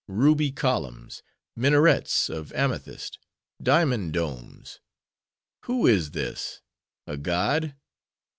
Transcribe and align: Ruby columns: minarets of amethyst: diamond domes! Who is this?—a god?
Ruby 0.07 0.51
columns: 0.51 1.21
minarets 1.55 2.27
of 2.27 2.51
amethyst: 2.53 3.19
diamond 3.61 4.13
domes! 4.13 4.79
Who 5.65 5.85
is 5.85 6.09
this?—a 6.09 7.17
god? 7.17 7.75